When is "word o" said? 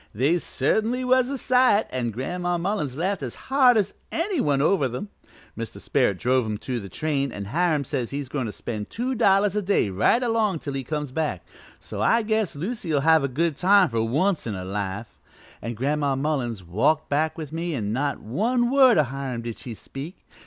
18.71-19.03